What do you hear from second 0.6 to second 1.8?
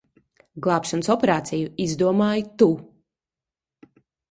Glābšanas operāciju